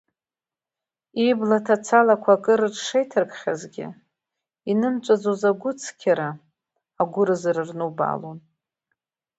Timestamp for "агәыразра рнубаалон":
7.01-8.39